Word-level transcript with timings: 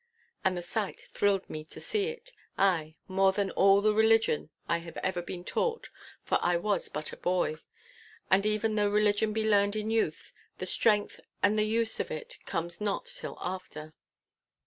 And 0.43 0.57
the 0.57 0.63
sight 0.63 1.01
thrilled 1.11 1.47
me 1.47 1.63
to 1.65 1.79
see 1.79 2.05
it, 2.05 2.31
ay, 2.57 2.95
more 3.07 3.31
than 3.33 3.51
all 3.51 3.81
the 3.81 3.93
religion 3.93 4.49
I 4.67 4.79
had 4.79 4.97
ever 5.03 5.21
been 5.21 5.43
taught, 5.43 5.89
for 6.23 6.39
I 6.41 6.57
was 6.57 6.89
but 6.89 7.13
a 7.13 7.17
boy. 7.17 7.57
And 8.31 8.43
even 8.43 8.73
though 8.73 8.89
religion 8.89 9.31
be 9.31 9.47
learned 9.47 9.75
in 9.75 9.91
youth, 9.91 10.33
the 10.57 10.65
strength 10.65 11.19
and 11.43 11.55
the 11.55 11.65
use 11.67 11.99
of 11.99 12.09
it 12.09 12.39
comes 12.47 12.81
not 12.81 13.05
till 13.05 13.37
after. 13.41 13.93